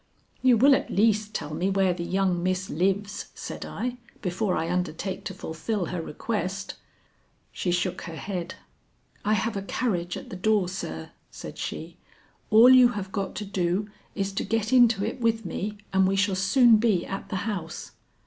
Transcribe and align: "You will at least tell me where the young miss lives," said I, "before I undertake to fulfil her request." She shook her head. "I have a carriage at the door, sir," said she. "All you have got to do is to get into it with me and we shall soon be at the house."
"You 0.41 0.57
will 0.57 0.73
at 0.73 0.89
least 0.89 1.35
tell 1.35 1.53
me 1.53 1.69
where 1.69 1.93
the 1.93 2.03
young 2.03 2.41
miss 2.41 2.71
lives," 2.71 3.27
said 3.35 3.63
I, 3.65 3.97
"before 4.23 4.57
I 4.57 4.67
undertake 4.67 5.23
to 5.25 5.33
fulfil 5.35 5.85
her 5.93 6.01
request." 6.01 6.73
She 7.51 7.69
shook 7.69 8.01
her 8.05 8.15
head. 8.15 8.55
"I 9.23 9.33
have 9.33 9.55
a 9.55 9.61
carriage 9.61 10.17
at 10.17 10.31
the 10.31 10.35
door, 10.35 10.67
sir," 10.69 11.11
said 11.29 11.59
she. 11.59 11.97
"All 12.49 12.71
you 12.71 12.87
have 12.97 13.11
got 13.11 13.35
to 13.35 13.45
do 13.45 13.89
is 14.15 14.31
to 14.33 14.43
get 14.43 14.73
into 14.73 15.05
it 15.05 15.21
with 15.21 15.45
me 15.45 15.77
and 15.93 16.07
we 16.07 16.15
shall 16.15 16.33
soon 16.33 16.77
be 16.77 17.05
at 17.05 17.29
the 17.29 17.35
house." 17.45 17.91